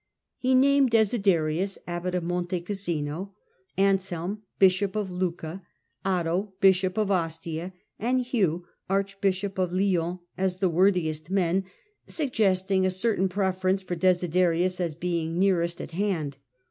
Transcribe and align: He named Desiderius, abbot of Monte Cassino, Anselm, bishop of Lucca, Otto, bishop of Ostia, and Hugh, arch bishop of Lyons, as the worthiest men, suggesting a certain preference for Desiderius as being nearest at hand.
He 0.39 0.55
named 0.55 0.89
Desiderius, 0.89 1.77
abbot 1.85 2.15
of 2.15 2.23
Monte 2.23 2.61
Cassino, 2.61 3.35
Anselm, 3.77 4.41
bishop 4.57 4.95
of 4.95 5.11
Lucca, 5.11 5.61
Otto, 6.03 6.53
bishop 6.59 6.97
of 6.97 7.11
Ostia, 7.11 7.71
and 7.99 8.21
Hugh, 8.21 8.65
arch 8.89 9.21
bishop 9.21 9.59
of 9.59 9.71
Lyons, 9.71 10.17
as 10.39 10.57
the 10.57 10.69
worthiest 10.69 11.29
men, 11.29 11.65
suggesting 12.07 12.83
a 12.83 12.89
certain 12.89 13.29
preference 13.29 13.83
for 13.83 13.95
Desiderius 13.95 14.79
as 14.81 14.95
being 14.95 15.37
nearest 15.37 15.79
at 15.79 15.91
hand. 15.91 16.37